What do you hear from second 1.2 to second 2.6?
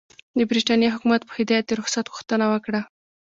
په هدایت د رخصت غوښتنه